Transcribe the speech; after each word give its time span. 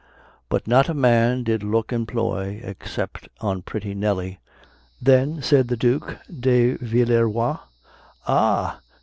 But 0.49 0.65
not 0.67 0.89
a 0.89 0.95
man 0.95 1.43
did 1.43 1.61
look 1.61 1.93
employ, 1.93 2.59
Except 2.63 3.27
on 3.39 3.61
pretty 3.61 3.93
Nelly; 3.93 4.39
Then 4.99 5.43
said 5.43 5.67
the 5.67 5.77
Duke 5.77 6.17
de 6.27 6.73
Villeroi, 6.77 7.57
Ah! 8.25 8.79